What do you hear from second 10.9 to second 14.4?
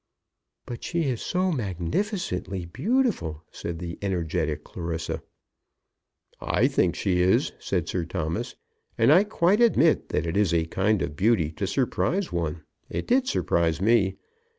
of beauty to surprise one. It did surprise me.